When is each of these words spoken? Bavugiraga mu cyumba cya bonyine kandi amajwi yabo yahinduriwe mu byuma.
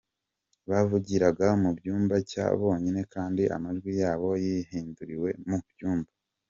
Bavugiraga 0.69 1.47
mu 1.61 1.69
cyumba 1.81 2.15
cya 2.31 2.45
bonyine 2.61 3.01
kandi 3.13 3.43
amajwi 3.55 3.91
yabo 4.01 4.29
yahinduriwe 4.45 5.29
mu 5.47 5.57
byuma. 5.69 6.07